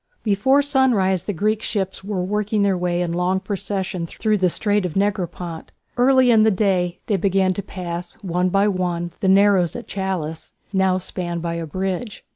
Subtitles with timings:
[0.23, 4.83] Before sunrise the Greek ships were working their way in long procession through the Strait
[4.83, 5.71] of Negropont.
[5.95, 10.53] Early in the day they began to pass one by one the narrows at Chalcis,
[10.73, 12.25] now spanned by a bridge.